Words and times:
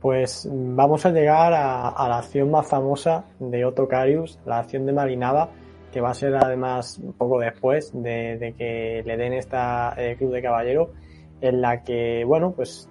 Pues 0.00 0.48
vamos 0.50 1.04
a 1.04 1.10
llegar 1.10 1.52
a, 1.52 2.08
la 2.08 2.18
acción 2.18 2.50
más 2.50 2.66
famosa 2.66 3.24
de 3.38 3.64
Otto 3.64 3.86
Carius, 3.86 4.38
la 4.46 4.60
acción 4.60 4.86
de 4.86 4.92
Marinaba, 4.92 5.50
que 5.92 6.00
va 6.00 6.10
a 6.10 6.14
ser 6.14 6.34
además 6.36 7.00
poco 7.18 7.38
después 7.38 7.92
de, 7.92 8.54
que 8.56 9.02
le 9.04 9.16
den 9.16 9.34
esta 9.34 9.94
eh, 9.98 10.16
de 10.18 10.42
Caballero, 10.42 10.92
en 11.40 11.60
la 11.60 11.82
que, 11.82 12.24
bueno, 12.24 12.52
pues 12.52 12.88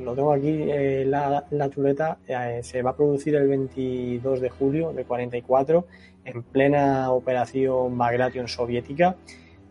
lo 0.00 0.14
tengo 0.14 0.32
aquí 0.32 0.50
eh, 0.50 1.04
la, 1.06 1.44
la, 1.50 1.70
chuleta, 1.70 2.18
eh, 2.28 2.60
se 2.62 2.82
va 2.82 2.90
a 2.90 2.96
producir 2.96 3.34
el 3.34 3.48
22 3.48 4.40
de 4.40 4.50
julio 4.50 4.92
de 4.92 5.04
44 5.04 5.86
en 6.24 6.42
plena 6.42 7.10
operación 7.10 7.96
Bagration 7.96 8.46
soviética 8.46 9.16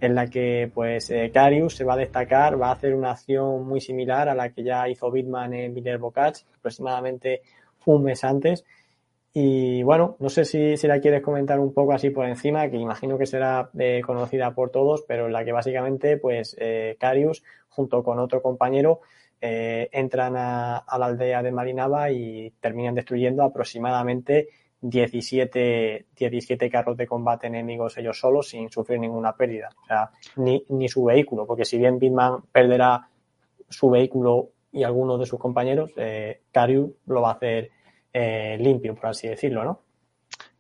en 0.01 0.15
la 0.15 0.27
que 0.27 0.69
pues 0.73 1.09
eh, 1.11 1.31
Carius 1.33 1.75
se 1.75 1.85
va 1.85 1.93
a 1.93 1.97
destacar, 1.97 2.59
va 2.59 2.69
a 2.69 2.73
hacer 2.73 2.95
una 2.95 3.11
acción 3.11 3.65
muy 3.67 3.79
similar 3.79 4.27
a 4.27 4.35
la 4.35 4.49
que 4.49 4.63
ya 4.63 4.89
hizo 4.89 5.09
Bitman 5.11 5.53
en 5.53 5.73
Miller 5.73 5.99
Bocach 5.99 6.39
aproximadamente 6.57 7.41
un 7.85 8.03
mes 8.03 8.23
antes. 8.23 8.65
Y 9.33 9.83
bueno, 9.83 10.17
no 10.19 10.29
sé 10.29 10.43
si, 10.43 10.75
si 10.75 10.87
la 10.87 10.99
quieres 10.99 11.21
comentar 11.21 11.59
un 11.59 11.73
poco 11.73 11.93
así 11.93 12.09
por 12.09 12.25
encima, 12.25 12.69
que 12.69 12.77
imagino 12.77 13.17
que 13.17 13.25
será 13.25 13.69
eh, 13.79 14.01
conocida 14.05 14.53
por 14.53 14.71
todos, 14.71 15.05
pero 15.07 15.27
en 15.27 15.33
la 15.33 15.45
que 15.45 15.53
básicamente 15.53 16.17
pues 16.17 16.57
eh, 16.59 16.97
Carius 16.99 17.43
junto 17.69 18.03
con 18.03 18.19
otro 18.19 18.41
compañero 18.41 18.99
eh, 19.39 19.87
entran 19.93 20.35
a, 20.35 20.77
a, 20.79 20.97
la 20.97 21.05
aldea 21.05 21.41
de 21.43 21.51
Marinaba 21.51 22.11
y 22.11 22.51
terminan 22.59 22.95
destruyendo 22.95 23.43
aproximadamente 23.43 24.49
17, 24.81 26.07
17 26.15 26.69
carros 26.69 26.97
de 26.97 27.07
combate 27.07 27.47
enemigos 27.47 27.97
ellos 27.97 28.19
solos 28.19 28.49
sin 28.49 28.69
sufrir 28.69 28.99
ninguna 28.99 29.35
pérdida. 29.35 29.69
O 29.83 29.85
sea, 29.85 30.11
ni, 30.37 30.65
ni 30.69 30.89
su 30.89 31.03
vehículo, 31.03 31.45
porque 31.45 31.65
si 31.65 31.77
bien 31.77 31.99
Bitman 31.99 32.41
perderá 32.51 33.07
su 33.69 33.89
vehículo 33.89 34.49
y 34.71 34.83
algunos 34.83 35.19
de 35.19 35.25
sus 35.25 35.39
compañeros, 35.39 35.91
eh, 35.97 36.41
lo 37.05 37.21
va 37.21 37.29
a 37.29 37.33
hacer 37.33 37.69
eh, 38.13 38.57
limpio, 38.59 38.95
por 38.95 39.07
así 39.07 39.27
decirlo, 39.27 39.63
¿no? 39.63 39.81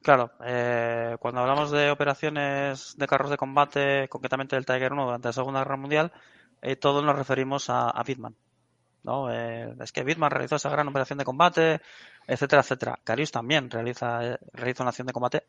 Claro, 0.01 0.31
eh, 0.43 1.15
cuando 1.19 1.41
hablamos 1.41 1.69
de 1.69 1.91
operaciones 1.91 2.95
de 2.97 3.07
carros 3.07 3.29
de 3.29 3.37
combate, 3.37 4.07
concretamente 4.09 4.55
del 4.55 4.65
Tiger 4.65 4.93
1 4.93 5.05
durante 5.05 5.27
la 5.27 5.33
Segunda 5.33 5.59
Guerra 5.59 5.77
Mundial, 5.77 6.11
eh, 6.61 6.75
todos 6.75 7.03
nos 7.03 7.15
referimos 7.15 7.69
a, 7.69 7.89
a 7.89 8.03
Bitman. 8.03 8.35
¿no? 9.03 9.31
Eh, 9.31 9.75
es 9.79 9.91
que 9.91 10.03
Bitman 10.03 10.31
realizó 10.31 10.55
esa 10.55 10.69
gran 10.69 10.87
operación 10.87 11.19
de 11.19 11.25
combate, 11.25 11.81
etcétera, 12.31 12.61
etcétera. 12.61 12.99
Carius 13.03 13.29
también 13.31 13.69
realiza, 13.69 14.25
eh, 14.25 14.37
realiza 14.53 14.83
una 14.83 14.91
acción 14.91 15.05
de 15.05 15.11
combate 15.11 15.43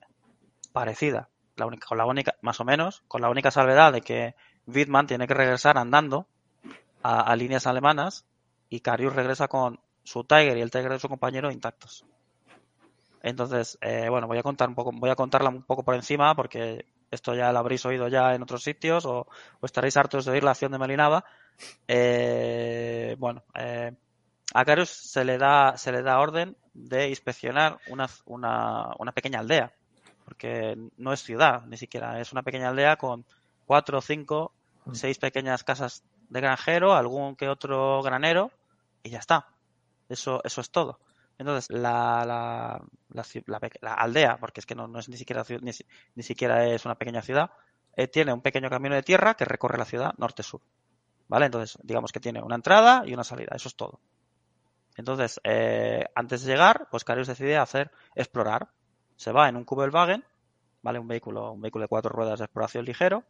parecida, 0.73 1.29
la 1.55 1.67
única, 1.67 1.87
con 1.87 1.97
la 1.97 2.07
única, 2.07 2.35
más 2.41 2.59
o 2.59 2.65
menos, 2.65 3.05
con 3.07 3.23
la 3.23 3.31
única 3.31 3.53
salvedad 3.53 3.93
de 3.93 4.01
que 4.01 4.35
Bitman 4.67 5.07
tiene 5.07 5.29
que 5.29 5.35
regresar 5.35 5.79
andando 5.79 6.27
a, 7.05 7.37
líneas 7.37 7.69
alemanas 7.69 8.27
y 8.69 8.81
Carius 8.81 9.15
regresa 9.15 9.47
con 9.47 9.79
su 10.03 10.25
Tiger 10.25 10.57
y 10.57 10.61
el 10.61 10.73
Tiger 10.73 10.91
de 10.91 10.99
su 10.99 11.09
compañero 11.09 11.53
intactos. 11.53 12.05
Entonces, 13.23 13.79
eh, 13.81 14.09
bueno, 14.09 14.27
voy 14.27 14.39
a 14.39 14.43
contar 14.43 14.69
un 14.69 14.75
poco, 14.75 14.91
voy 14.93 15.11
a 15.11 15.15
contarla 15.15 15.51
un 15.51 15.63
poco 15.63 15.85
por 15.85 15.95
encima 15.95 16.35
porque 16.35 16.87
esto 17.13 17.37
ya 17.37 17.53
lo 17.53 17.61
habréis 17.61 17.87
oído 17.87 18.09
ya 18.09 18.35
en 18.35 18.43
otros 18.43 18.65
sitios 18.65 19.07
o, 19.07 19.29
estaréis 19.63 19.97
hartos 19.97 20.25
de 20.25 20.33
oír 20.33 20.43
la 20.43 20.51
acción 20.51 20.73
de 20.73 20.79
Melinaba. 20.79 21.25
Eh, 21.87 23.15
bueno, 23.21 23.45
eh, 23.55 23.93
a 24.55 24.65
Carius 24.65 24.91
se 24.91 25.25
le 25.25 25.39
da 25.39 25.77
se 25.77 25.93
le 25.93 26.03
da 26.03 26.21
orden 26.21 26.57
de 26.75 27.09
inspeccionar 27.09 27.79
una, 27.89 28.09
una, 28.27 28.91
una 28.99 29.13
pequeña 29.13 29.41
aldea, 29.41 29.73
porque 30.25 30.77
no 30.97 31.13
es 31.13 31.23
ciudad 31.23 31.65
ni 31.67 31.77
siquiera, 31.77 32.21
es 32.21 32.33
una 32.33 32.43
pequeña 32.43 32.69
aldea 32.69 32.97
con 32.97 33.25
cuatro, 33.67 34.01
cinco, 34.01 34.53
mm. 34.85 34.95
seis 34.95 35.19
pequeñas 35.19 35.65
casas 35.65 36.03
de 36.29 36.41
granjero, 36.41 36.95
algún 36.95 37.37
que 37.37 37.49
otro 37.49 38.03
granero 38.03 38.51
y 39.03 39.11
ya 39.11 39.19
está. 39.19 39.49
Eso, 40.09 40.41
eso 40.45 40.61
es 40.61 40.71
todo. 40.71 40.99
Entonces, 41.39 41.71
la, 41.71 42.25
la, 42.27 42.83
la, 43.81 43.95
aldea, 43.95 44.37
porque 44.39 44.61
es 44.61 44.67
que 44.67 44.75
no, 44.75 44.87
no 44.87 44.99
es 44.99 45.09
ni 45.09 45.17
siquiera, 45.17 45.45
ni, 45.61 45.73
ni, 46.15 46.23
siquiera 46.23 46.67
es 46.67 46.85
una 46.85 46.95
pequeña 46.95 47.23
ciudad, 47.23 47.51
eh, 47.97 48.07
tiene 48.07 48.33
un 48.33 48.43
pequeño 48.43 48.71
camino 48.71 48.95
de 48.95 49.03
tierra 49.03 49.35
que 49.35 49.45
recorre 49.45 49.79
la 49.79 49.85
ciudad 49.85 50.13
norte-sur. 50.19 50.61
¿Vale? 51.29 51.47
Entonces, 51.47 51.79
digamos 51.83 52.13
que 52.13 52.21
tiene 52.21 52.43
una 52.43 52.57
entrada 52.57 53.03
y 53.07 53.15
una 53.15 53.25
salida, 53.25 53.57
eso 53.57 53.69
es 53.69 53.75
todo. 53.75 54.01
Entonces, 54.97 55.41
eh, 55.45 56.05
antes 56.15 56.45
de 56.45 56.53
llegar, 56.53 56.89
pues 56.91 57.05
Carius 57.05 57.29
decide 57.29 57.57
hacer 57.57 57.91
explorar. 58.15 58.69
Se 59.17 59.33
va 59.33 59.49
en 59.49 59.57
un 59.57 59.65
Kubelwagen, 59.65 60.25
¿vale? 60.83 60.99
Un 60.99 61.09
vehículo, 61.09 61.53
un 61.53 61.61
vehículo 61.61 61.85
de 61.85 61.89
cuatro 61.89 62.11
ruedas 62.11 62.39
de 62.39 62.45
exploración 62.45 62.85
ligero, 62.85 63.25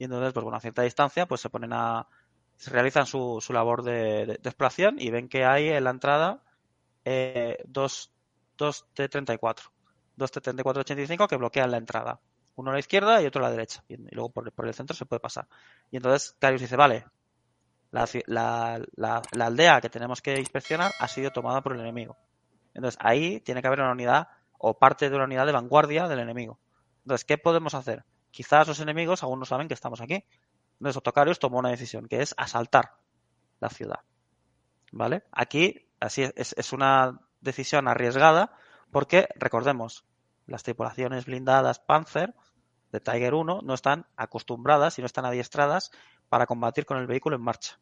y 0.00 0.04
entonces, 0.04 0.32
pues 0.32 0.42
bueno, 0.44 0.56
a 0.56 0.60
cierta 0.60 0.82
distancia, 0.82 1.26
pues 1.26 1.42
se 1.42 1.50
ponen 1.50 1.74
a, 1.74 2.08
se 2.56 2.70
realizan 2.70 3.06
su, 3.06 3.38
su 3.40 3.52
labor 3.52 3.82
de, 3.82 4.24
de, 4.24 4.32
exploración 4.32 4.96
y 4.98 5.10
ven 5.10 5.28
que 5.28 5.44
hay 5.44 5.68
en 5.68 5.84
la 5.84 5.90
entrada 5.90 6.42
eh, 7.04 7.58
dos, 7.66 8.10
dos 8.56 8.86
T-34, 8.94 9.70
dos 10.16 10.30
T-34-85 10.30 11.28
que 11.28 11.36
bloquean 11.36 11.70
la 11.70 11.76
entrada. 11.76 12.18
Uno 12.56 12.70
a 12.70 12.74
la 12.74 12.80
izquierda 12.80 13.20
y 13.20 13.26
otro 13.26 13.44
a 13.44 13.48
la 13.48 13.50
derecha. 13.50 13.84
Y, 13.88 13.96
luego 14.14 14.30
por, 14.30 14.50
por, 14.52 14.66
el 14.66 14.72
centro 14.72 14.96
se 14.96 15.04
puede 15.04 15.20
pasar. 15.20 15.48
Y 15.90 15.96
entonces 15.96 16.34
Carius 16.38 16.62
dice, 16.62 16.76
vale, 16.76 17.04
la, 17.90 18.06
la, 18.96 19.22
aldea 19.40 19.80
que 19.80 19.90
tenemos 19.90 20.22
que 20.22 20.38
inspeccionar 20.38 20.92
ha 20.98 21.08
sido 21.08 21.30
tomada 21.30 21.60
por 21.60 21.74
el 21.74 21.80
enemigo. 21.80 22.16
Entonces 22.74 22.98
ahí 23.02 23.40
tiene 23.40 23.60
que 23.60 23.66
haber 23.66 23.80
una 23.80 23.92
unidad 23.92 24.28
o 24.58 24.78
parte 24.78 25.10
de 25.10 25.16
una 25.16 25.24
unidad 25.24 25.46
de 25.46 25.52
vanguardia 25.52 26.06
del 26.06 26.20
enemigo. 26.20 26.60
Entonces, 27.04 27.24
¿qué 27.24 27.38
podemos 27.38 27.74
hacer? 27.74 28.04
Quizás 28.30 28.68
los 28.68 28.80
enemigos 28.80 29.22
aún 29.22 29.40
no 29.40 29.44
saben 29.44 29.68
que 29.68 29.74
estamos 29.74 30.00
aquí. 30.00 30.24
Entonces 30.74 30.96
Otocarius 30.96 31.38
tomó 31.38 31.58
una 31.58 31.70
decisión, 31.70 32.06
que 32.06 32.22
es 32.22 32.34
asaltar 32.36 32.94
la 33.58 33.70
ciudad. 33.70 34.00
¿Vale? 34.92 35.24
Aquí, 35.32 35.88
así 35.98 36.22
es, 36.22 36.54
es 36.56 36.72
una 36.72 37.20
decisión 37.40 37.88
arriesgada, 37.88 38.54
porque, 38.90 39.28
recordemos, 39.36 40.04
las 40.46 40.62
tripulaciones 40.62 41.26
blindadas 41.26 41.78
Panzer 41.80 42.34
de 42.92 43.00
Tiger 43.00 43.34
1 43.34 43.60
no 43.62 43.74
están 43.74 44.06
acostumbradas 44.16 44.98
y 44.98 45.02
no 45.02 45.06
están 45.06 45.24
adiestradas 45.24 45.90
para 46.30 46.46
combatir 46.46 46.86
con 46.86 46.96
el 46.96 47.06
vehículo 47.06 47.36
en 47.36 47.42
marcha. 47.42 47.78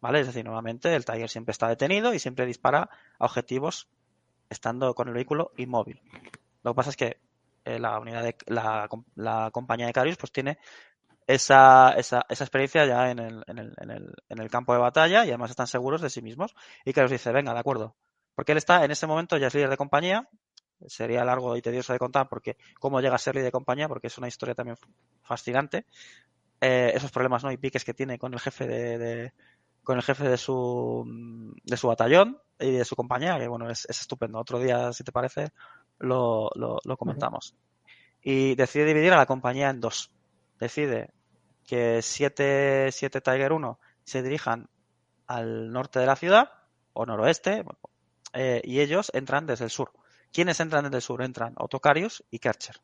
¿Vale? 0.00 0.20
Es 0.20 0.26
decir, 0.26 0.44
nuevamente 0.44 0.94
el 0.94 1.04
Tiger 1.04 1.30
siempre 1.30 1.52
está 1.52 1.68
detenido 1.68 2.12
y 2.12 2.18
siempre 2.18 2.46
dispara 2.46 2.90
a 3.18 3.24
objetivos 3.24 3.88
estando 4.50 4.94
con 4.94 5.08
el 5.08 5.14
vehículo 5.14 5.52
inmóvil. 5.56 6.00
Lo 6.62 6.72
que 6.72 6.76
pasa 6.76 6.90
es 6.90 6.96
que 6.96 7.20
eh, 7.64 7.78
la 7.78 7.98
unidad 7.98 8.22
de 8.22 8.36
la, 8.46 8.88
la, 9.14 9.50
compañía 9.50 9.86
de 9.86 9.92
Carius 9.92 10.16
pues 10.16 10.32
tiene 10.32 10.58
esa, 11.26 11.92
esa, 11.92 12.26
esa 12.28 12.44
experiencia 12.44 12.84
ya 12.86 13.10
en 13.10 13.18
el, 13.18 13.44
en, 13.46 13.58
el, 13.58 13.74
en, 13.78 13.90
el, 13.90 14.14
en 14.28 14.38
el 14.38 14.50
campo 14.50 14.72
de 14.72 14.80
batalla 14.80 15.24
y 15.24 15.28
además 15.28 15.50
están 15.50 15.66
seguros 15.66 16.00
de 16.00 16.10
sí 16.10 16.22
mismos. 16.22 16.54
Y 16.84 16.92
Carius 16.92 17.12
dice, 17.12 17.32
venga, 17.32 17.52
de 17.52 17.60
acuerdo. 17.60 17.94
Porque 18.34 18.52
él 18.52 18.58
está 18.58 18.84
en 18.84 18.90
ese 18.90 19.06
momento 19.06 19.36
ya 19.36 19.48
es 19.48 19.54
líder 19.54 19.70
de 19.70 19.76
compañía. 19.76 20.28
Sería 20.86 21.24
largo 21.24 21.56
y 21.56 21.62
tedioso 21.62 21.92
de 21.92 21.98
contar 21.98 22.28
porque 22.28 22.56
cómo 22.78 23.00
llega 23.00 23.14
a 23.14 23.18
ser 23.18 23.34
líder 23.34 23.46
de 23.46 23.52
compañía, 23.52 23.88
porque 23.88 24.08
es 24.08 24.18
una 24.18 24.28
historia 24.28 24.54
también 24.54 24.76
fascinante 25.22 25.86
eh, 26.64 26.92
esos 26.94 27.10
problemas 27.10 27.44
¿no? 27.44 27.52
y 27.52 27.58
piques 27.58 27.84
que 27.84 27.92
tiene 27.92 28.18
con 28.18 28.32
el 28.32 28.40
jefe 28.40 28.66
de, 28.66 28.96
de, 28.96 29.32
con 29.82 29.98
el 29.98 30.02
jefe 30.02 30.26
de 30.26 30.38
su 30.38 31.04
de 31.62 31.76
su 31.76 31.88
batallón 31.88 32.38
y 32.58 32.70
de 32.70 32.86
su 32.86 32.96
compañía, 32.96 33.38
que 33.38 33.48
bueno, 33.48 33.68
es, 33.68 33.86
es 33.86 34.00
estupendo. 34.00 34.38
Otro 34.38 34.58
día, 34.58 34.90
si 34.94 35.04
te 35.04 35.12
parece, 35.12 35.52
lo, 35.98 36.50
lo, 36.54 36.78
lo 36.82 36.96
comentamos. 36.96 37.54
Y 38.22 38.54
decide 38.54 38.86
dividir 38.86 39.12
a 39.12 39.18
la 39.18 39.26
compañía 39.26 39.68
en 39.68 39.80
dos. 39.80 40.10
Decide 40.58 41.10
que 41.66 42.00
siete, 42.00 42.90
siete 42.92 43.20
Tiger 43.20 43.52
1 43.52 43.78
se 44.04 44.22
dirijan 44.22 44.70
al 45.26 45.70
norte 45.70 45.98
de 45.98 46.06
la 46.06 46.16
ciudad 46.16 46.48
o 46.94 47.04
noroeste 47.04 47.64
eh, 48.32 48.62
y 48.64 48.80
ellos 48.80 49.10
entran 49.12 49.44
desde 49.46 49.66
el 49.66 49.70
sur. 49.70 49.92
¿Quiénes 50.32 50.60
entran 50.60 50.84
desde 50.84 50.96
el 50.96 51.02
sur? 51.02 51.22
Entran 51.22 51.52
Autocarius 51.58 52.24
y 52.30 52.38
Kercher. 52.38 52.76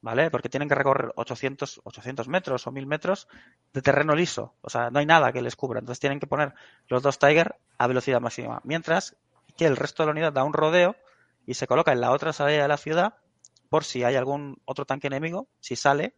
¿Vale? 0.00 0.30
Porque 0.30 0.48
tienen 0.48 0.68
que 0.68 0.74
recorrer 0.74 1.12
800, 1.16 1.80
800 1.84 2.28
metros 2.28 2.66
o 2.66 2.72
1000 2.72 2.86
metros 2.86 3.28
de 3.72 3.82
terreno 3.82 4.14
liso. 4.14 4.54
O 4.60 4.70
sea, 4.70 4.90
no 4.90 4.98
hay 4.98 5.06
nada 5.06 5.32
que 5.32 5.42
les 5.42 5.56
cubra. 5.56 5.80
Entonces 5.80 6.00
tienen 6.00 6.20
que 6.20 6.26
poner 6.26 6.54
los 6.88 7.02
dos 7.02 7.18
Tiger 7.18 7.56
a 7.78 7.86
velocidad 7.86 8.20
máxima. 8.20 8.60
Mientras 8.64 9.16
que 9.56 9.66
el 9.66 9.76
resto 9.76 10.02
de 10.02 10.06
la 10.06 10.12
unidad 10.12 10.32
da 10.32 10.44
un 10.44 10.52
rodeo 10.52 10.96
y 11.46 11.54
se 11.54 11.66
coloca 11.66 11.92
en 11.92 12.00
la 12.00 12.12
otra 12.12 12.32
salida 12.32 12.62
de 12.62 12.68
la 12.68 12.76
ciudad 12.76 13.14
por 13.68 13.84
si 13.84 14.04
hay 14.04 14.16
algún 14.16 14.60
otro 14.64 14.86
tanque 14.86 15.08
enemigo, 15.08 15.48
si 15.60 15.76
sale, 15.76 16.14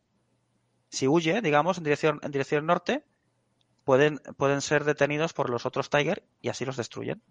si 0.88 1.08
huye, 1.08 1.40
digamos, 1.40 1.78
en 1.78 1.84
dirección, 1.84 2.20
en 2.22 2.30
dirección 2.30 2.66
norte, 2.66 3.04
pueden, 3.84 4.18
pueden 4.36 4.60
ser 4.60 4.84
detenidos 4.84 5.32
por 5.32 5.50
los 5.50 5.66
otros 5.66 5.90
Tiger 5.90 6.24
y 6.40 6.48
así 6.48 6.64
los 6.64 6.76
destruyen. 6.76 7.22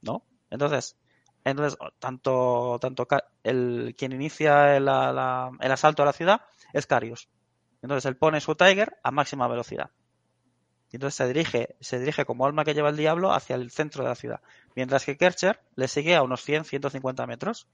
¿no? 0.00 0.24
Entonces, 0.50 0.96
entonces 1.44 1.78
tanto, 1.98 2.78
tanto 2.80 3.06
el, 3.42 3.94
quien 3.96 4.12
inicia 4.12 4.76
el, 4.76 4.84
el 4.84 5.72
asalto 5.72 6.02
a 6.02 6.06
la 6.06 6.12
ciudad 6.12 6.42
es 6.72 6.86
Carius. 6.86 7.28
Entonces 7.82 8.06
él 8.06 8.16
pone 8.16 8.40
su 8.40 8.54
Tiger 8.54 8.98
a 9.02 9.10
máxima 9.10 9.48
velocidad. 9.48 9.90
Y 10.90 10.96
entonces 10.96 11.16
se 11.16 11.26
dirige, 11.26 11.76
se 11.80 11.98
dirige 11.98 12.24
como 12.24 12.46
alma 12.46 12.64
que 12.64 12.74
lleva 12.74 12.88
el 12.88 12.96
diablo 12.96 13.32
hacia 13.32 13.56
el 13.56 13.70
centro 13.70 14.02
de 14.02 14.08
la 14.08 14.14
ciudad. 14.14 14.40
Mientras 14.74 15.04
que 15.04 15.16
Kercher 15.16 15.60
le 15.74 15.86
sigue 15.86 16.16
a 16.16 16.22
unos 16.22 16.42
100, 16.42 16.64
150 16.64 17.26
metros. 17.26 17.68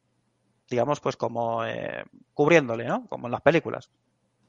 Digamos, 0.68 1.00
pues 1.00 1.16
como 1.16 1.64
eh, 1.64 2.04
cubriéndole, 2.32 2.86
¿no? 2.86 3.06
Como 3.06 3.26
en 3.26 3.32
las 3.32 3.42
películas. 3.42 3.90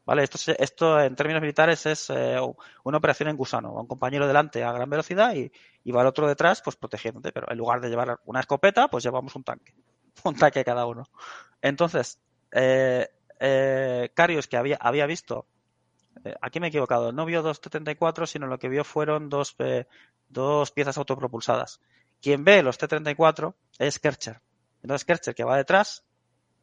¿Vale? 0.06 0.24
Esto, 0.24 0.38
esto 0.60 1.02
en 1.02 1.16
términos 1.16 1.42
militares 1.42 1.86
es 1.88 2.10
eh, 2.12 2.38
una 2.84 2.98
operación 2.98 3.30
en 3.30 3.38
gusano. 3.38 3.74
Va 3.74 3.82
un 3.82 3.88
compañero 3.88 4.28
delante 4.28 4.64
a 4.64 4.72
gran 4.72 4.90
velocidad 4.90 5.34
y, 5.34 5.52
va 5.92 6.02
el 6.02 6.08
otro 6.08 6.28
detrás, 6.28 6.62
pues 6.62 6.76
protegiéndote. 6.76 7.32
Pero 7.32 7.52
en 7.52 7.58
lugar 7.58 7.82
de 7.82 7.90
llevar 7.90 8.20
una 8.26 8.40
escopeta, 8.40 8.88
pues 8.88 9.04
llevamos 9.04 9.36
un 9.36 9.44
tanque. 9.44 9.74
Un 10.24 10.36
tanque 10.36 10.64
cada 10.64 10.86
uno. 10.86 11.04
Entonces, 11.62 12.22
eh, 12.52 13.10
eh, 13.40 14.12
Carius, 14.14 14.48
que 14.48 14.58
había, 14.58 14.78
había 14.80 15.06
visto, 15.06 15.46
eh, 16.24 16.36
aquí 16.42 16.60
me 16.60 16.68
he 16.68 16.70
equivocado, 16.70 17.12
no 17.12 17.26
vio 17.26 17.42
dos 17.42 17.60
T-34, 17.60 18.26
sino 18.28 18.48
lo 18.48 18.58
que 18.58 18.70
vio 18.70 18.84
fueron 18.84 19.30
dos, 19.30 19.56
dos 20.30 20.72
piezas 20.72 20.98
autopropulsadas. 20.98 21.82
Quien 22.22 22.44
ve 22.46 22.64
los 22.64 22.78
T-34 22.78 23.56
es 23.80 24.00
Kercher. 24.00 24.42
Entonces 24.82 25.06
Kercher, 25.06 25.36
que 25.36 25.44
va 25.44 25.58
detrás, 25.58 26.06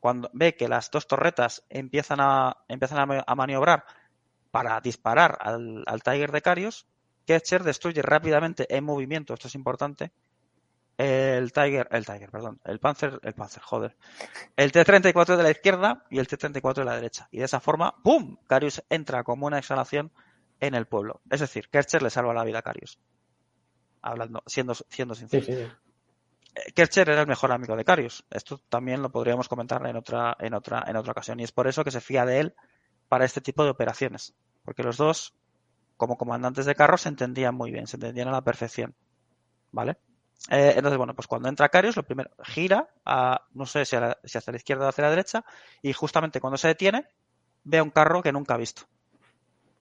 cuando 0.03 0.29
ve 0.33 0.57
que 0.57 0.67
las 0.67 0.91
dos 0.91 1.07
torretas 1.07 1.65
empiezan 1.69 2.19
a, 2.21 2.57
empiezan 2.67 3.23
a, 3.25 3.35
maniobrar 3.37 3.85
para 4.51 4.81
disparar 4.81 5.39
al, 5.41 6.03
Tiger 6.03 6.33
de 6.33 6.43
Carius, 6.43 6.89
Ketcher 7.25 7.63
destruye 7.63 8.03
rápidamente 8.03 8.67
en 8.77 8.83
movimiento, 8.83 9.33
esto 9.33 9.47
es 9.47 9.55
importante, 9.55 10.11
el 10.99 11.53
Tiger, 11.53 11.87
el 11.93 12.05
Tiger, 12.05 12.33
perdón, 12.33 12.61
el 12.65 12.81
Panzer, 12.81 13.21
el 13.23 13.35
Panzer, 13.35 13.63
joder, 13.63 13.97
el 14.57 14.73
T-34 14.73 15.37
de 15.37 15.43
la 15.45 15.51
izquierda 15.53 16.05
y 16.11 16.19
el 16.19 16.27
T-34 16.27 16.75
de 16.75 16.85
la 16.85 16.97
derecha. 16.97 17.29
Y 17.31 17.39
de 17.39 17.45
esa 17.45 17.61
forma, 17.61 17.95
¡pum! 18.03 18.39
Carius 18.49 18.83
entra 18.91 19.23
como 19.23 19.47
una 19.47 19.59
exhalación 19.59 20.11
en 20.59 20.75
el 20.75 20.87
pueblo. 20.87 21.21
Es 21.31 21.39
decir, 21.39 21.69
Kercher 21.69 22.03
le 22.03 22.11
salva 22.11 22.35
la 22.35 22.43
vida 22.43 22.59
a 22.59 22.63
Carius. 22.63 22.99
Hablando, 24.01 24.43
siendo, 24.47 24.75
siendo 24.75 25.15
sincero. 25.15 25.73
Kercher 26.75 27.09
era 27.09 27.23
el 27.23 27.27
mejor 27.27 27.53
amigo 27.53 27.77
de 27.77 27.85
Carius. 27.85 28.25
Esto 28.31 28.59
también 28.69 29.03
lo 29.03 29.11
podríamos 29.11 29.49
comentar 29.49 29.87
en 29.87 29.97
otra, 29.97 30.37
en 30.39 30.55
otra, 30.55 30.85
en 30.87 30.97
otra 30.97 31.13
ocasión. 31.13 31.41
Y 31.41 31.45
es 31.45 31.53
por 31.53 31.67
eso 31.67 31.85
que 31.85 31.91
se 31.91 32.01
fía 32.01 32.27
de 32.27 32.41
él 32.41 32.55
para 33.09 33.25
este 33.25 33.41
tipo 33.41 33.65
de 33.65 33.71
operaciones. 33.71 34.35
Porque 34.65 34.83
los 34.83 34.97
dos, 34.97 35.35
como 35.97 36.17
comandantes 36.17 36.67
de 36.67 36.75
carros, 36.75 37.03
se 37.03 37.09
entendían 37.09 37.55
muy 37.55 37.71
bien, 37.71 37.87
se 37.87 37.97
entendían 37.97 38.29
a 38.29 38.33
la 38.33 38.45
perfección. 38.45 38.95
¿Vale? 39.71 39.97
Eh, 40.51 40.75
entonces, 40.77 40.99
bueno, 40.99 41.15
pues 41.15 41.27
cuando 41.27 41.49
entra 41.49 41.69
Carius, 41.69 41.97
lo 41.97 42.03
primero, 42.03 42.31
gira 42.43 42.89
a, 43.05 43.47
no 43.53 43.65
sé 43.65 43.85
si, 43.85 43.97
si 44.25 44.39
hacia 44.39 44.51
la 44.51 44.57
izquierda 44.57 44.87
o 44.87 44.89
hacia 44.89 45.05
la 45.05 45.11
derecha, 45.11 45.45
y 45.81 45.93
justamente 45.93 46.41
cuando 46.41 46.59
se 46.59 46.69
detiene, 46.69 47.07
ve 47.65 47.81
un 47.81 47.91
carro 47.91 48.23
que 48.23 48.33
nunca 48.33 48.55
ha 48.55 48.59
visto. 48.59 48.83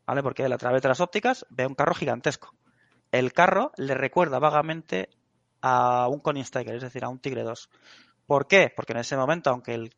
¿Vale? 0.05 0.23
Porque 0.23 0.45
él 0.45 0.53
a 0.53 0.57
través 0.57 0.81
de 0.81 0.89
las 0.89 1.01
ópticas 1.01 1.45
ve 1.49 1.65
un 1.65 1.75
carro 1.75 1.95
gigantesco. 1.95 2.53
El 3.11 3.33
carro 3.33 3.71
le 3.75 3.93
recuerda 3.93 4.39
vagamente 4.39 5.09
a 5.61 6.07
un 6.07 6.21
Steiger, 6.43 6.75
es 6.75 6.81
decir, 6.81 7.03
a 7.03 7.09
un 7.09 7.19
Tigre 7.19 7.43
2. 7.43 7.69
¿Por 8.25 8.47
qué? 8.47 8.71
Porque 8.75 8.93
en 8.93 8.99
ese 8.99 9.17
momento, 9.17 9.49
aunque 9.49 9.73
el 9.73 9.95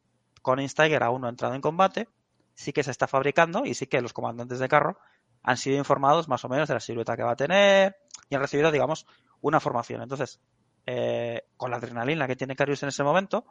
Steiger 0.67 1.03
aún 1.03 1.21
no 1.21 1.27
ha 1.27 1.29
entrado 1.29 1.53
en 1.55 1.61
combate, 1.61 2.09
sí 2.53 2.73
que 2.73 2.83
se 2.83 2.91
está 2.91 3.07
fabricando 3.07 3.65
y 3.65 3.73
sí 3.73 3.87
que 3.87 4.01
los 4.01 4.13
comandantes 4.13 4.59
de 4.59 4.67
carro 4.67 4.97
han 5.41 5.57
sido 5.57 5.77
informados 5.77 6.27
más 6.27 6.43
o 6.45 6.49
menos 6.49 6.67
de 6.67 6.73
la 6.75 6.79
silueta 6.79 7.15
que 7.15 7.23
va 7.23 7.31
a 7.31 7.35
tener 7.35 7.97
y 8.29 8.35
han 8.35 8.41
recibido, 8.41 8.71
digamos, 8.71 9.05
una 9.41 9.59
formación. 9.59 10.01
Entonces, 10.01 10.39
eh, 10.85 11.43
con 11.57 11.71
la 11.71 11.77
adrenalina 11.77 12.27
que 12.27 12.35
tiene 12.35 12.55
Carius 12.55 12.83
en 12.83 12.89
ese 12.89 13.03
momento, 13.03 13.45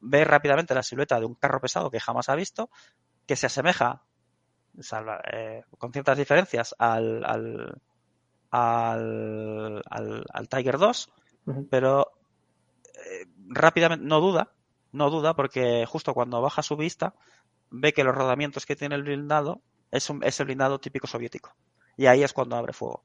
ve 0.00 0.24
rápidamente 0.24 0.74
la 0.74 0.82
silueta 0.82 1.18
de 1.18 1.26
un 1.26 1.34
carro 1.34 1.60
pesado 1.60 1.90
que 1.90 2.00
jamás 2.00 2.28
ha 2.28 2.34
visto, 2.34 2.70
que 3.26 3.36
se 3.36 3.46
asemeja, 3.46 4.02
eh, 5.32 5.64
con 5.76 5.92
ciertas 5.92 6.16
diferencias, 6.16 6.74
al, 6.78 7.24
al, 7.24 7.80
al, 8.50 9.82
al 10.32 10.48
Tiger 10.48 10.78
2, 10.78 11.12
pero 11.70 12.12
eh, 12.94 13.26
rápidamente 13.48 14.04
no 14.04 14.20
duda, 14.20 14.52
no 14.92 15.10
duda 15.10 15.34
porque 15.34 15.86
justo 15.86 16.14
cuando 16.14 16.40
baja 16.40 16.62
su 16.62 16.76
vista 16.76 17.14
ve 17.70 17.92
que 17.92 18.04
los 18.04 18.14
rodamientos 18.14 18.66
que 18.66 18.76
tiene 18.76 18.94
el 18.94 19.02
blindado 19.02 19.60
es, 19.90 20.08
un, 20.10 20.22
es 20.24 20.38
el 20.40 20.46
blindado 20.46 20.78
típico 20.78 21.06
soviético. 21.06 21.54
Y 21.96 22.06
ahí 22.06 22.22
es 22.22 22.32
cuando 22.32 22.56
abre 22.56 22.72
fuego. 22.72 23.02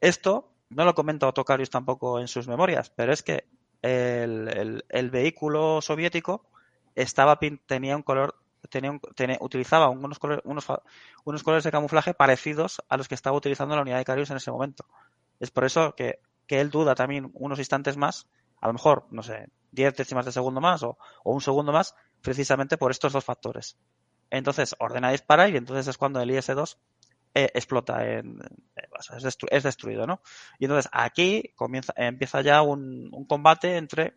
Esto 0.00 0.50
no 0.70 0.84
lo 0.84 0.94
comenta 0.94 1.28
Otokarius 1.28 1.70
tampoco 1.70 2.20
en 2.20 2.28
sus 2.28 2.48
memorias, 2.48 2.90
pero 2.90 3.12
es 3.12 3.22
que 3.22 3.46
el, 3.82 4.82
el, 4.88 5.10
vehículo 5.10 5.82
soviético 5.82 6.46
estaba 6.94 7.38
tenía 7.66 7.96
un 7.96 8.02
color 8.02 8.34
tenía, 8.70 9.38
utilizaba 9.40 9.90
unos 9.90 10.18
colores, 10.18 10.42
unos, 10.46 10.66
unos 11.24 11.42
colores 11.42 11.64
de 11.64 11.70
camuflaje 11.70 12.14
parecidos 12.14 12.82
a 12.88 12.96
los 12.96 13.08
que 13.08 13.14
estaba 13.14 13.36
utilizando 13.36 13.76
la 13.76 13.82
unidad 13.82 13.98
de 13.98 14.04
Carius 14.04 14.30
en 14.30 14.38
ese 14.38 14.50
momento. 14.50 14.86
Es 15.38 15.50
por 15.50 15.64
eso 15.64 15.94
que 15.94 16.20
que 16.46 16.60
él 16.60 16.70
duda 16.70 16.94
también 16.94 17.30
unos 17.34 17.58
instantes 17.58 17.96
más, 17.96 18.28
a 18.60 18.66
lo 18.66 18.74
mejor, 18.74 19.06
no 19.10 19.22
sé, 19.22 19.48
10 19.72 19.96
décimas 19.96 20.24
de 20.24 20.32
segundo 20.32 20.60
más 20.60 20.82
o, 20.82 20.98
un 21.24 21.40
segundo 21.40 21.72
más, 21.72 21.94
precisamente 22.20 22.76
por 22.78 22.90
estos 22.90 23.12
dos 23.12 23.24
factores. 23.24 23.76
Entonces 24.30 24.74
ordena 24.78 25.10
disparar 25.10 25.50
y 25.50 25.56
entonces 25.56 25.86
es 25.88 25.98
cuando 25.98 26.20
el 26.20 26.30
IS-2 26.30 26.76
eh, 27.34 27.50
explota, 27.54 28.06
en, 28.08 28.38
es, 29.50 29.62
destruido, 29.62 30.06
¿no? 30.06 30.20
Y 30.58 30.64
entonces 30.64 30.90
aquí 30.92 31.52
comienza, 31.56 31.92
empieza 31.96 32.40
ya 32.40 32.62
un, 32.62 33.10
combate 33.28 33.76
entre 33.76 34.14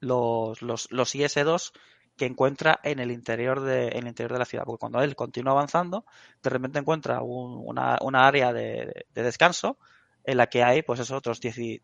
los, 0.00 0.62
los, 0.62 0.90
los 0.90 1.14
IS-2 1.14 1.72
que 2.18 2.26
encuentra 2.26 2.80
en 2.82 2.98
el 2.98 3.10
interior 3.10 3.60
de, 3.60 3.88
en 3.88 3.98
el 3.98 4.08
interior 4.08 4.32
de 4.32 4.38
la 4.40 4.44
ciudad. 4.44 4.64
Porque 4.64 4.80
cuando 4.80 5.00
él 5.00 5.16
continúa 5.16 5.52
avanzando, 5.52 6.04
de 6.42 6.50
repente 6.50 6.78
encuentra 6.80 7.22
una, 7.22 7.96
una, 8.02 8.26
área 8.26 8.52
de, 8.52 9.06
descanso 9.14 9.78
en 10.28 10.36
la 10.36 10.46
que 10.48 10.62
hay, 10.62 10.82
pues 10.82 11.00
eso, 11.00 11.16
otros 11.16 11.40
17, 11.40 11.82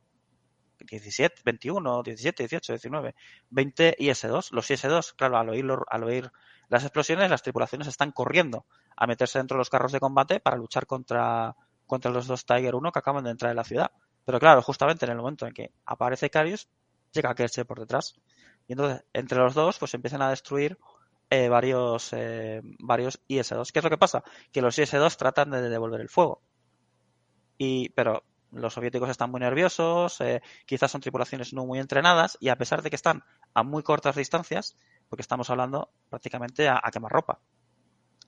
21, 1.46 2.02
17, 2.02 2.42
18, 2.42 2.72
19, 2.74 3.14
20 3.48 3.96
IS-2. 3.98 4.50
Los 4.50 4.70
IS-2, 4.70 5.14
claro, 5.16 5.38
al 5.38 5.48
oír, 5.48 5.64
al 5.88 6.04
oír 6.04 6.30
las 6.68 6.82
explosiones, 6.82 7.30
las 7.30 7.42
tripulaciones 7.42 7.88
están 7.88 8.12
corriendo 8.12 8.66
a 8.96 9.06
meterse 9.06 9.38
dentro 9.38 9.56
de 9.56 9.60
los 9.60 9.70
carros 9.70 9.92
de 9.92 10.00
combate 10.00 10.40
para 10.40 10.58
luchar 10.58 10.86
contra, 10.86 11.56
contra 11.86 12.10
los 12.10 12.26
dos 12.26 12.44
Tiger 12.44 12.74
1 12.74 12.92
que 12.92 12.98
acaban 12.98 13.24
de 13.24 13.30
entrar 13.30 13.50
en 13.50 13.56
la 13.56 13.64
ciudad. 13.64 13.92
Pero 14.26 14.38
claro, 14.38 14.60
justamente 14.60 15.06
en 15.06 15.12
el 15.12 15.16
momento 15.16 15.46
en 15.46 15.54
que 15.54 15.72
aparece 15.86 16.28
Carius, 16.28 16.68
llega 17.12 17.34
Kerche 17.34 17.64
por 17.64 17.80
detrás. 17.80 18.14
Y 18.68 18.72
entonces, 18.72 19.06
entre 19.14 19.38
los 19.38 19.54
dos, 19.54 19.78
pues 19.78 19.94
empiezan 19.94 20.20
a 20.20 20.28
destruir 20.28 20.78
eh, 21.30 21.48
varios, 21.48 22.12
eh, 22.12 22.60
varios 22.78 23.22
IS-2. 23.26 23.72
¿Qué 23.72 23.78
es 23.78 23.84
lo 23.84 23.90
que 23.90 23.96
pasa? 23.96 24.22
Que 24.52 24.60
los 24.60 24.78
IS-2 24.78 25.16
tratan 25.16 25.50
de 25.50 25.62
devolver 25.70 26.02
el 26.02 26.10
fuego. 26.10 26.42
Y, 27.56 27.88
pero 27.90 28.24
los 28.54 28.74
soviéticos 28.74 29.10
están 29.10 29.30
muy 29.30 29.40
nerviosos, 29.40 30.20
eh, 30.20 30.42
quizás 30.66 30.90
son 30.90 31.00
tripulaciones 31.00 31.52
no 31.52 31.66
muy 31.66 31.78
entrenadas 31.78 32.36
y 32.40 32.48
a 32.48 32.56
pesar 32.56 32.82
de 32.82 32.90
que 32.90 32.96
están 32.96 33.22
a 33.52 33.62
muy 33.62 33.82
cortas 33.82 34.16
distancias, 34.16 34.76
porque 35.08 35.22
estamos 35.22 35.50
hablando 35.50 35.90
prácticamente 36.08 36.68
a, 36.68 36.80
quemar 36.92 37.12
ropa, 37.12 37.40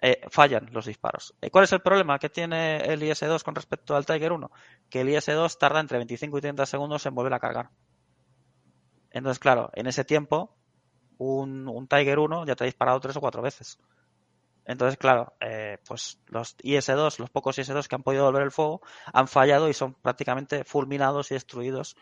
eh, 0.00 0.20
fallan 0.30 0.68
los 0.72 0.86
disparos. 0.86 1.34
Eh, 1.40 1.50
¿Cuál 1.50 1.64
es 1.64 1.72
el 1.72 1.80
problema 1.80 2.18
que 2.18 2.28
tiene 2.28 2.78
el 2.78 3.02
IS-2 3.02 3.42
con 3.42 3.54
respecto 3.54 3.96
al 3.96 4.06
Tiger 4.06 4.32
1? 4.32 4.50
Que 4.90 5.00
el 5.00 5.08
IS-2 5.08 5.58
tarda 5.58 5.80
entre 5.80 5.98
25 5.98 6.38
y 6.38 6.40
30 6.40 6.66
segundos 6.66 7.06
en 7.06 7.14
volver 7.14 7.34
a 7.34 7.40
cargar. 7.40 7.70
Entonces, 9.10 9.38
claro, 9.38 9.70
en 9.74 9.86
ese 9.86 10.04
tiempo, 10.04 10.54
un, 11.18 11.68
un 11.68 11.88
Tiger 11.88 12.18
1 12.18 12.44
ya 12.46 12.54
te 12.54 12.64
ha 12.64 12.66
disparado 12.66 13.00
tres 13.00 13.16
o 13.16 13.20
cuatro 13.20 13.42
veces. 13.42 13.78
Entonces, 14.66 14.98
claro, 14.98 15.34
eh, 15.40 15.78
pues 15.86 16.18
los 16.26 16.56
IS-2, 16.62 17.20
los 17.20 17.30
pocos 17.30 17.58
IS-2 17.58 17.86
que 17.86 17.94
han 17.94 18.02
podido 18.02 18.24
volver 18.24 18.42
el 18.42 18.50
fuego, 18.50 18.82
han 19.12 19.28
fallado 19.28 19.68
y 19.68 19.74
son 19.74 19.94
prácticamente 19.94 20.64
fulminados 20.64 21.30
y 21.30 21.34
destruidos 21.34 21.96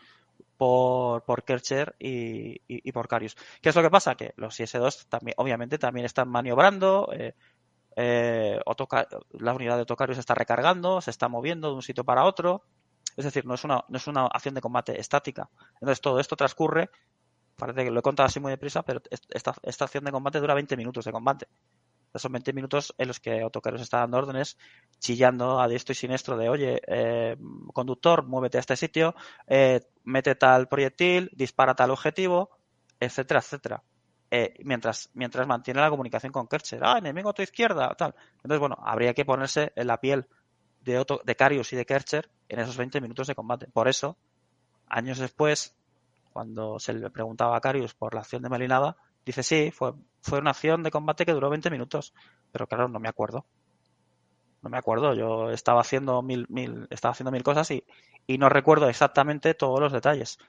por, 0.57 1.23
por 1.23 1.43
Kercher 1.43 1.95
y, 1.99 2.91
por 2.91 3.07
Carius. 3.07 3.35
¿Qué 3.61 3.69
es 3.69 3.75
lo 3.75 3.83
que 3.83 3.91
pasa? 3.91 4.15
Que 4.15 4.33
los 4.37 4.59
IS-2 4.59 5.07
también, 5.07 5.35
obviamente 5.37 5.77
también 5.77 6.05
están 6.05 6.27
maniobrando, 6.27 7.09
eh, 7.13 7.35
eh, 7.95 8.59
la 9.39 9.53
unidad 9.53 9.77
de 9.77 9.85
Tocarius 9.85 10.17
está 10.17 10.33
recargando, 10.33 11.01
se 11.01 11.11
está 11.11 11.29
moviendo 11.29 11.69
de 11.69 11.75
un 11.75 11.83
sitio 11.83 12.03
para 12.03 12.25
otro. 12.25 12.63
Es 13.15 13.25
decir, 13.25 13.45
no 13.45 13.53
es 13.53 13.63
una, 13.63 13.85
no 13.87 13.97
es 13.97 14.07
una 14.07 14.25
acción 14.25 14.55
de 14.55 14.61
combate 14.61 14.99
estática. 14.99 15.49
Entonces 15.75 16.01
todo 16.01 16.19
esto 16.19 16.35
transcurre, 16.35 16.89
parece 17.55 17.85
que 17.85 17.91
lo 17.91 17.99
he 17.99 18.03
contado 18.03 18.27
así 18.27 18.39
muy 18.39 18.51
deprisa, 18.51 18.83
pero 18.83 19.01
esta, 19.29 19.53
esta 19.63 19.85
acción 19.85 20.03
de 20.03 20.11
combate 20.11 20.39
dura 20.39 20.53
20 20.53 20.75
minutos 20.75 21.05
de 21.05 21.11
combate 21.11 21.47
son 22.19 22.31
20 22.31 22.53
minutos 22.53 22.93
en 22.97 23.07
los 23.07 23.19
que 23.19 23.41
Autocarros 23.41 23.81
está 23.81 23.99
dando 23.99 24.17
órdenes, 24.17 24.57
chillando 24.99 25.59
a 25.59 25.67
diestro 25.67 25.93
y 25.93 25.95
siniestro 25.95 26.37
de, 26.37 26.49
oye, 26.49 26.81
eh, 26.87 27.37
conductor, 27.73 28.25
muévete 28.25 28.57
a 28.57 28.61
este 28.61 28.75
sitio, 28.75 29.15
eh, 29.47 29.81
mete 30.03 30.35
tal 30.35 30.67
proyectil, 30.67 31.29
dispara 31.33 31.75
tal 31.75 31.91
objetivo, 31.91 32.49
etcétera, 32.99 33.39
etcétera. 33.39 33.83
Eh, 34.31 34.55
mientras, 34.63 35.09
mientras 35.13 35.47
mantiene 35.47 35.81
la 35.81 35.89
comunicación 35.89 36.31
con 36.31 36.47
Kercher. 36.47 36.81
Ah, 36.83 36.97
enemigo 36.97 37.29
a 37.29 37.33
tu 37.33 37.41
izquierda, 37.41 37.93
tal. 37.95 38.15
Entonces, 38.37 38.59
bueno, 38.59 38.77
habría 38.83 39.13
que 39.13 39.23
ponerse 39.23 39.71
en 39.75 39.87
la 39.87 39.99
piel 39.99 40.27
de, 40.81 40.99
Otto, 40.99 41.21
de 41.23 41.35
Carius 41.35 41.71
y 41.73 41.75
de 41.75 41.85
Kercher 41.85 42.29
en 42.49 42.59
esos 42.59 42.75
20 42.77 43.01
minutos 43.01 43.27
de 43.27 43.35
combate. 43.35 43.67
Por 43.67 43.87
eso, 43.87 44.17
años 44.87 45.19
después, 45.19 45.75
cuando 46.33 46.79
se 46.79 46.93
le 46.93 47.09
preguntaba 47.11 47.55
a 47.55 47.61
Carius 47.61 47.93
por 47.93 48.13
la 48.13 48.21
acción 48.21 48.41
de 48.41 48.49
Malinaba, 48.49 48.97
dice 49.25 49.43
sí, 49.43 49.71
fue, 49.71 49.93
fue 50.21 50.39
una 50.39 50.51
acción 50.51 50.83
de 50.83 50.91
combate 50.91 51.25
que 51.25 51.33
duró 51.33 51.49
20 51.49 51.69
minutos, 51.69 52.13
pero 52.51 52.67
claro, 52.67 52.87
no 52.87 52.99
me 52.99 53.09
acuerdo. 53.09 53.45
No 54.61 54.69
me 54.69 54.77
acuerdo, 54.77 55.13
yo 55.13 55.51
estaba 55.51 55.81
haciendo 55.81 56.21
mil, 56.21 56.47
mil, 56.49 56.87
estaba 56.89 57.11
haciendo 57.11 57.31
mil 57.31 57.43
cosas 57.43 57.69
y, 57.69 57.83
y 58.25 58.37
no 58.37 58.49
recuerdo 58.49 58.89
exactamente 58.89 59.53
todos 59.53 59.79
los 59.79 59.91
detalles. 59.91 60.39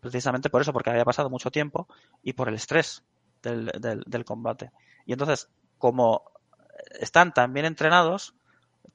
Precisamente 0.00 0.50
por 0.50 0.62
eso, 0.62 0.72
porque 0.72 0.90
había 0.90 1.04
pasado 1.04 1.28
mucho 1.28 1.50
tiempo 1.50 1.86
y 2.22 2.32
por 2.32 2.48
el 2.48 2.54
estrés 2.54 3.04
del, 3.42 3.66
del, 3.66 4.02
del 4.06 4.24
combate. 4.24 4.70
Y 5.04 5.12
entonces, 5.12 5.50
como 5.78 6.24
están 6.98 7.34
tan 7.34 7.52
bien 7.52 7.66
entrenados, 7.66 8.34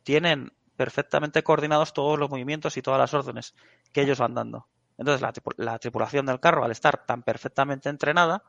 tienen 0.04 0.52
perfectamente 0.76 1.44
coordinados 1.44 1.94
todos 1.94 2.18
los 2.18 2.30
movimientos 2.30 2.78
y 2.78 2.82
todas 2.82 3.00
las 3.00 3.14
órdenes 3.14 3.54
que 3.92 4.02
ellos 4.02 4.20
van 4.20 4.34
dando. 4.34 4.68
Entonces, 4.98 5.22
la, 5.22 5.34
la, 5.58 5.80
tripulación 5.80 6.26
del 6.26 6.40
carro, 6.40 6.64
al 6.64 6.72
estar 6.72 7.06
tan 7.06 7.24
perfectamente 7.24 7.90
entrenada, 7.90 8.44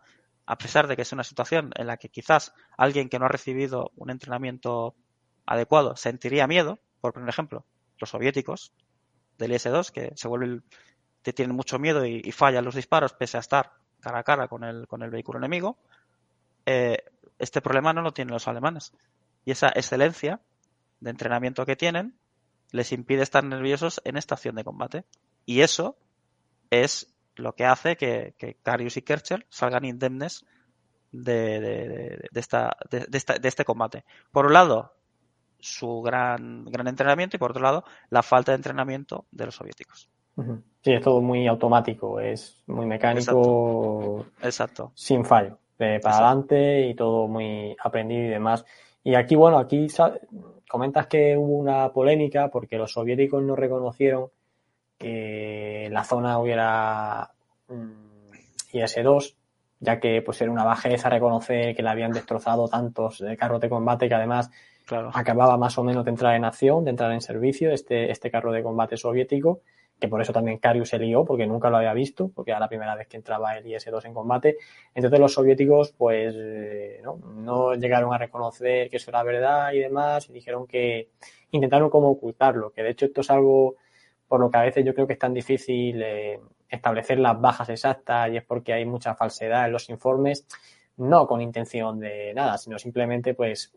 a 0.50 0.59
pesar 0.59 0.88
de 0.88 0.97
que 0.97 1.02
es 1.02 1.12
una 1.12 1.23
situación 1.23 1.71
en 1.76 1.87
la 1.87 1.97
que 1.97 2.09
quizás 2.09 2.52
alguien 2.76 3.09
que 3.09 3.21
no 3.21 3.26
ha 3.26 3.28
recibido 3.28 3.92
un 3.95 4.11
entrenamiento 4.11 4.97
adecuado 5.47 5.95
sentiría 5.95 6.49
miedo, 6.49 6.80
por 7.00 7.14
ejemplo, 7.28 7.64
los 7.99 8.11
soviéticos 8.11 8.73
del 9.38 9.52
IS-2, 9.52 9.92
que 9.92 10.12
se 10.16 10.26
vuelven, 10.26 10.64
que 11.23 11.33
tienen 11.33 11.54
mucho 11.54 11.78
miedo 11.78 12.04
y, 12.04 12.21
y, 12.25 12.33
fallan 12.33 12.64
los 12.64 12.75
disparos 12.75 13.12
pese 13.12 13.37
a 13.37 13.40
estar 13.40 13.75
cara 14.00 14.19
a 14.19 14.23
cara 14.25 14.49
con 14.49 14.64
el, 14.64 14.88
con 14.88 15.04
el 15.04 15.11
vehículo 15.11 15.38
enemigo, 15.38 15.78
eh, 16.66 17.04
este 17.38 17.61
problema 17.61 17.92
no 17.92 18.02
lo 18.02 18.12
tienen 18.12 18.35
los 18.35 18.49
alemanes. 18.49 18.92
Y 19.45 19.52
esa 19.52 19.69
excelencia 19.69 20.40
de 20.99 21.11
entrenamiento 21.11 21.64
que 21.64 21.76
tienen 21.76 22.19
les 22.73 22.90
impide 22.90 23.23
estar 23.23 23.45
nerviosos 23.45 24.00
en 24.04 24.16
esta 24.16 24.35
acción 24.35 24.57
de 24.57 24.64
combate. 24.64 25.04
Y 25.47 25.61
eso 25.61 25.97
es 26.71 27.10
lo 27.37 27.55
que 27.55 27.65
hace 27.65 27.97
que, 27.97 28.35
que 28.37 28.57
Carius 28.63 28.97
y 28.97 29.03
Kercher 29.03 29.47
salgan 29.49 29.85
indemnes 29.85 30.45
de, 31.13 31.61
de, 31.61 31.89
de, 31.89 32.29
de 32.31 32.41
esta, 32.41 32.77
esta, 33.13 33.39
de, 33.39 33.49
este 33.49 33.65
combate. 33.65 34.05
Por 34.31 34.47
un 34.47 34.53
lado, 34.53 34.95
su 35.59 36.01
gran, 36.03 36.65
gran 36.65 36.89
entrenamiento 36.89 37.37
y 37.37 37.39
por 37.39 37.51
otro 37.51 37.63
lado, 37.63 37.85
la 38.11 38.23
falta 38.23 38.53
de 38.53 38.57
entrenamiento 38.57 39.27
de 39.31 39.47
los 39.47 39.55
soviéticos. 39.55 40.09
Sí, 40.83 40.93
es 40.93 41.03
todo 41.03 41.21
muy 41.21 41.47
automático, 41.47 42.19
es 42.19 42.63
muy 42.67 42.87
mecánico, 42.87 44.25
Exacto. 44.39 44.47
Exacto. 44.47 44.93
sin 44.95 45.25
fallo, 45.25 45.59
de 45.79 45.99
para 46.01 46.15
Exacto. 46.15 46.25
adelante 46.25 46.87
y 46.89 46.95
todo 46.95 47.29
muy 47.29 47.77
aprendido 47.83 48.25
y 48.25 48.29
demás. 48.29 48.65
Y 49.03 49.15
aquí, 49.15 49.35
bueno, 49.35 49.59
aquí 49.59 49.89
comentas 50.69 51.07
que 51.09 51.37
hubo 51.37 51.57
una 51.57 51.93
polémica 51.93 52.49
porque 52.49 52.79
los 52.79 52.93
soviéticos 52.93 53.43
no 53.43 53.55
reconocieron 53.57 54.31
que 55.00 55.88
la 55.90 56.04
zona 56.04 56.38
hubiera 56.38 57.30
mm, 57.69 58.33
IS-2, 58.75 59.35
ya 59.80 59.99
que 59.99 60.21
pues 60.21 60.40
era 60.42 60.52
una 60.52 60.62
bajeza 60.62 61.09
reconocer 61.09 61.75
que 61.75 61.83
le 61.83 61.88
habían 61.88 62.12
destrozado 62.12 62.69
tantos 62.69 63.25
carros 63.38 63.62
de 63.62 63.71
combate 63.71 64.09
que 64.09 64.14
además 64.14 64.50
claro. 64.85 65.11
acababa 65.14 65.57
más 65.57 65.78
o 65.78 65.85
menos 65.85 66.04
de 66.04 66.11
entrar 66.11 66.37
en 66.37 66.45
acción, 66.45 66.85
de 66.85 66.90
entrar 66.90 67.11
en 67.12 67.23
servicio 67.23 67.73
este, 67.73 68.11
este 68.12 68.30
carro 68.30 68.52
de 68.52 68.62
combate 68.62 68.99
soviético, 68.99 69.62
que 69.99 70.07
por 70.07 70.21
eso 70.21 70.35
también 70.35 70.59
Carius 70.59 70.90
se 70.90 70.99
lió, 70.99 71.25
porque 71.25 71.47
nunca 71.47 71.71
lo 71.71 71.78
había 71.78 71.95
visto, 71.95 72.30
porque 72.35 72.50
era 72.50 72.61
la 72.61 72.69
primera 72.69 72.95
vez 72.95 73.09
que 73.09 73.16
entraba 73.16 73.57
el 73.57 73.66
IS-2 73.66 74.04
en 74.04 74.12
combate. 74.12 74.59
Entonces 74.95 75.19
los 75.19 75.33
soviéticos 75.33 75.92
pues 75.97 76.35
eh, 76.37 77.00
¿no? 77.02 77.16
no 77.16 77.75
llegaron 77.75 78.12
a 78.12 78.19
reconocer 78.19 78.90
que 78.90 78.99
eso 78.99 79.11
era 79.11 79.23
verdad 79.23 79.73
y 79.73 79.78
demás, 79.78 80.28
y 80.28 80.35
dijeron 80.35 80.66
que 80.66 81.09
intentaron 81.52 81.88
como 81.88 82.11
ocultarlo, 82.11 82.71
que 82.71 82.83
de 82.83 82.90
hecho 82.90 83.07
esto 83.07 83.23
es 83.23 83.30
algo 83.30 83.76
por 84.31 84.39
lo 84.39 84.49
que 84.49 84.59
a 84.59 84.63
veces 84.63 84.85
yo 84.85 84.95
creo 84.95 85.09
que 85.09 85.15
es 85.15 85.19
tan 85.19 85.35
difícil 85.35 86.01
eh, 86.01 86.39
establecer 86.69 87.19
las 87.19 87.41
bajas 87.41 87.69
exactas 87.69 88.31
y 88.31 88.37
es 88.37 88.45
porque 88.45 88.73
hay 88.73 88.85
mucha 88.87 89.17
falsedad 89.17 89.67
en 89.67 89.73
los 89.73 89.91
informes, 89.91 90.47
no 90.99 91.27
con 91.27 91.41
intención 91.41 91.99
de 91.99 92.33
nada, 92.33 92.57
sino 92.57 92.79
simplemente 92.79 93.35
pues 93.35 93.73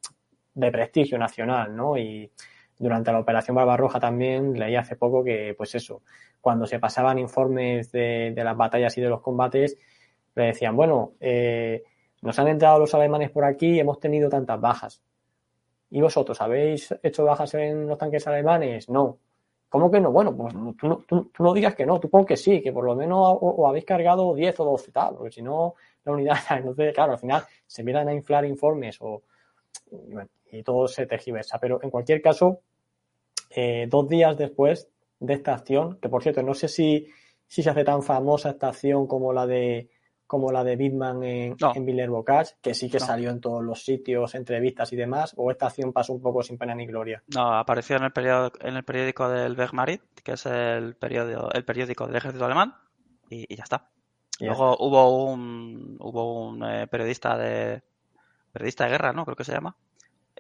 de 0.54 0.72
prestigio 0.72 1.18
nacional, 1.18 1.76
¿no? 1.76 1.98
Y 1.98 2.30
durante 2.78 3.12
la 3.12 3.18
operación 3.18 3.56
Barbarroja 3.56 4.00
también 4.00 4.54
leí 4.54 4.76
hace 4.76 4.96
poco 4.96 5.24
que, 5.24 5.56
pues 5.58 5.74
eso, 5.74 6.04
cuando 6.40 6.68
se 6.68 6.78
pasaban 6.78 7.18
informes 7.18 7.92
de, 7.92 8.32
las 8.36 8.56
batallas 8.56 8.96
y 9.00 9.02
de 9.02 9.10
los 9.10 9.22
combates, 9.22 9.76
le 10.36 10.44
decían, 10.44 10.76
bueno, 10.76 11.14
eh, 11.20 11.82
nos 12.22 12.38
han 12.38 12.48
entrado 12.48 12.78
los 12.78 12.94
alemanes 12.94 13.32
por 13.32 13.44
aquí 13.44 13.72
y 13.72 13.80
hemos 13.80 14.00
tenido 14.00 14.30
tantas 14.30 14.62
bajas. 14.62 15.02
¿Y 15.90 16.00
vosotros 16.00 16.40
habéis 16.42 16.94
hecho 17.02 17.26
bajas 17.26 17.56
en 17.56 17.88
los 17.88 17.98
tanques 17.98 18.28
alemanes? 18.28 18.88
No. 18.88 19.18
¿Cómo 19.74 19.90
que 19.90 20.00
no? 20.00 20.12
Bueno, 20.12 20.38
pues 20.38 20.54
tú, 21.08 21.32
no 21.40 21.52
digas 21.52 21.74
que 21.74 21.84
no, 21.84 22.00
tú 22.00 22.08
pon 22.08 22.28
que 22.28 22.38
sí, 22.38 22.62
que 22.62 22.72
por 22.72 22.86
lo 22.86 22.96
menos 22.96 23.18
o, 23.20 23.56
o 23.58 23.68
habéis 23.68 23.86
cargado 23.86 24.36
10 24.36 24.60
o 24.60 24.66
12 24.66 24.92
tal, 24.92 25.16
porque 25.16 25.32
si 25.32 25.42
no, 25.42 25.74
la 26.06 26.12
unidad, 26.12 26.38
entonces, 26.52 26.94
claro, 26.94 27.14
al 27.14 27.18
final 27.18 27.42
se 27.66 27.82
empiezan 27.82 28.08
a 28.08 28.14
inflar 28.14 28.46
informes 28.46 29.00
o, 29.02 29.24
y 30.52 30.62
todo 30.62 30.88
se 30.88 31.08
tergiversa. 31.08 31.58
Pero 31.60 31.80
en 31.82 31.90
cualquier 31.90 32.22
caso, 32.22 32.60
eh, 33.50 33.88
dos 33.90 34.08
días 34.08 34.38
después 34.38 34.90
de 35.20 35.34
esta 35.34 35.56
acción, 35.56 35.98
que 36.00 36.08
por 36.08 36.22
cierto, 36.22 36.44
no 36.44 36.54
sé 36.54 36.68
si, 36.68 37.08
si 37.48 37.64
se 37.64 37.72
hace 37.72 37.84
tan 37.84 38.04
famosa 38.04 38.52
esta 38.52 38.68
acción 38.68 39.08
como 39.08 39.34
la 39.34 39.48
de 39.48 39.90
como 40.34 40.52
la 40.52 40.64
de 40.64 40.76
Bitman 40.76 41.22
en, 41.24 41.56
No. 41.62 41.74
en 41.76 41.86
que 42.60 42.74
sí 42.74 42.90
que 42.90 42.98
No. 42.98 43.06
salió 43.06 43.30
en 43.30 43.40
todos 43.40 43.64
los 43.64 43.84
sitios, 43.86 44.34
entrevistas 44.34 44.92
y 44.92 44.96
demás, 44.96 45.36
o 45.38 45.52
esta 45.52 45.68
acción 45.68 45.94
pasó 45.94 46.12
un 46.12 46.24
poco 46.24 46.42
sin 46.42 46.58
pena 46.58 46.74
ni 46.74 46.88
gloria. 46.88 47.22
No, 47.36 47.54
apareció 47.56 47.98
en 47.98 48.04
el 48.06 48.12
periódico, 48.12 48.58
en 48.66 48.76
el 48.76 48.84
periódico 48.84 49.30
del 49.30 49.56
Bergmarit, 49.56 50.02
que 50.24 50.32
es 50.32 50.48
el 50.48 50.96
periódico, 50.96 51.52
el 51.54 51.64
periódico 51.64 52.08
del 52.08 52.16
ejército 52.16 52.46
alemán, 52.46 52.74
y, 53.30 53.46
y 53.48 53.56
ya 53.58 53.62
está. 53.62 53.90
Y 54.40 54.46
Luego 54.48 54.76
hubo 54.80 55.24
un, 55.32 55.98
hubo 56.00 56.48
un 56.48 56.64
eh, 56.64 56.88
periodista 56.88 57.38
de 57.38 57.84
periodista 58.52 58.86
de 58.86 58.90
guerra, 58.90 59.14
¿no? 59.14 59.26
Creo 59.26 59.36
que 59.36 59.44
se 59.44 59.52
llama, 59.52 59.76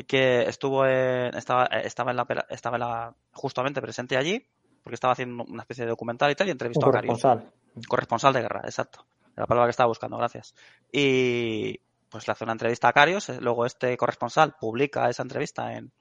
que 0.07 0.41
estuvo 0.49 0.87
en, 0.87 1.35
estaba, 1.35 1.65
estaba 1.65 2.09
en 2.09 2.17
la, 2.17 2.27
estaba 2.49 2.77
en 2.77 2.81
la, 2.81 3.15
justamente 3.31 3.79
presente 3.79 4.17
allí, 4.17 4.43
porque 4.81 4.95
estaba 4.95 5.13
haciendo 5.13 5.43
una 5.43 5.61
especie 5.61 5.83
de 5.85 5.91
documental 5.91 6.31
y 6.31 6.35
tal, 6.35 6.47
y 6.47 6.49
Un 6.49 6.53
entrevistó 6.53 6.87
a 6.87 6.91
Carius. 6.91 7.21
corresponsal. 7.21 7.51
Corresponsal 7.87 8.33
de 8.33 8.41
guerra, 8.41 8.61
exacto. 8.65 9.05
La 9.35 9.47
palabra 9.47 9.67
que 9.67 9.71
estaba 9.71 9.87
buscando, 9.87 10.17
gracias. 10.17 10.53
Y 10.91 11.79
pues 12.09 12.27
le 12.27 12.31
hace 12.31 12.43
una 12.43 12.53
entrevista 12.53 12.87
a 12.87 12.93
Carios, 12.93 13.29
eh, 13.29 13.39
luego 13.41 13.65
este 13.65 13.97
corresponsal 13.97 14.55
publica 14.59 15.09
esa 15.09 15.23
entrevista 15.23 15.73
en, 15.73 15.91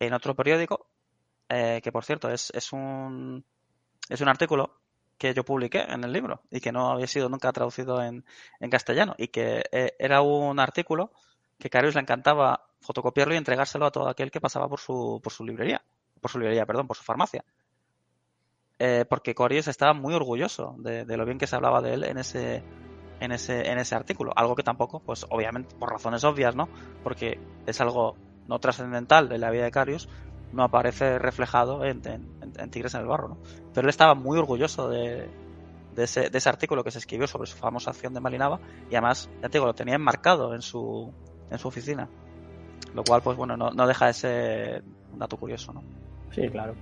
en 0.00 0.12
otro 0.12 0.34
periódico, 0.34 0.86
eh, 1.48 1.80
que 1.82 1.92
por 1.92 2.04
cierto 2.04 2.28
es, 2.30 2.50
es 2.54 2.72
un 2.72 3.44
es 4.08 4.20
un 4.20 4.28
artículo 4.28 4.80
que 5.18 5.32
yo 5.34 5.44
publiqué 5.44 5.82
en 5.82 6.02
el 6.02 6.12
libro 6.12 6.42
y 6.50 6.60
que 6.60 6.72
no 6.72 6.90
había 6.90 7.06
sido 7.06 7.28
nunca 7.28 7.52
traducido 7.52 8.02
en, 8.02 8.24
en 8.58 8.70
castellano 8.70 9.14
y 9.16 9.28
que 9.28 9.62
eh, 9.70 9.94
era 10.00 10.20
un 10.22 10.58
artículo 10.58 11.12
que 11.58 11.70
Carius 11.70 11.94
le 11.94 12.00
encantaba 12.00 12.66
fotocopiarlo 12.80 13.34
y 13.34 13.36
entregárselo 13.36 13.86
a 13.86 13.92
todo 13.92 14.08
aquel 14.08 14.32
que 14.32 14.40
pasaba 14.40 14.68
por 14.68 14.80
su, 14.80 15.20
por 15.22 15.32
su 15.32 15.44
librería, 15.44 15.84
por 16.20 16.32
su 16.32 16.40
librería, 16.40 16.66
perdón, 16.66 16.88
por 16.88 16.96
su 16.96 17.04
farmacia 17.04 17.44
eh, 18.84 19.04
porque 19.08 19.32
Corius 19.32 19.68
estaba 19.68 19.94
muy 19.94 20.12
orgulloso 20.12 20.74
de, 20.78 21.04
lo 21.16 21.24
bien 21.24 21.38
que 21.38 21.46
se 21.46 21.54
hablaba 21.54 21.80
de 21.80 21.94
él 21.94 22.02
en 22.02 22.18
ese, 22.18 22.64
en 23.20 23.30
ese, 23.30 23.70
en 23.70 23.78
ese 23.78 23.94
artículo. 23.94 24.32
Algo 24.34 24.56
que 24.56 24.64
tampoco, 24.64 24.98
pues 24.98 25.24
obviamente, 25.30 25.72
por 25.76 25.92
razones 25.92 26.24
obvias, 26.24 26.56
¿no? 26.56 26.68
Porque 27.04 27.38
es 27.64 27.80
algo 27.80 28.16
no 28.48 28.58
trascendental 28.58 29.28
de 29.28 29.38
la 29.38 29.52
vida 29.52 29.62
de 29.62 29.70
Carius, 29.70 30.08
no 30.52 30.64
aparece 30.64 31.20
reflejado 31.20 31.84
en, 31.84 32.02
Tigres 32.72 32.94
en 32.94 33.02
el 33.02 33.06
Barro, 33.06 33.28
¿no? 33.28 33.38
Pero 33.72 33.86
él 33.86 33.88
estaba 33.88 34.16
muy 34.16 34.36
orgulloso 34.36 34.88
de, 34.88 35.30
de, 35.94 36.02
ese, 36.02 36.28
de 36.28 36.38
ese 36.38 36.48
artículo 36.48 36.82
que 36.82 36.90
se 36.90 36.98
escribió 36.98 37.28
sobre 37.28 37.46
su 37.46 37.56
famosa 37.56 37.90
acción 37.90 38.14
de 38.14 38.18
Malinaba 38.18 38.58
y 38.90 38.96
además, 38.96 39.30
ya 39.40 39.48
te 39.48 39.58
digo, 39.58 39.66
lo 39.66 39.74
tenía 39.74 39.94
enmarcado 39.94 40.56
en 40.56 40.62
su, 40.62 41.14
en 41.52 41.58
su 41.60 41.68
oficina. 41.68 42.08
Lo 42.96 43.04
cual, 43.04 43.22
pues 43.22 43.36
bueno, 43.36 43.56
no, 43.56 43.70
no 43.70 43.86
deja 43.86 44.08
de 44.08 44.12
ser 44.12 44.84
un 45.12 45.20
dato 45.20 45.36
curioso, 45.36 45.72
¿no? 45.72 45.84
Sí, 46.32 46.48
claro. 46.48 46.74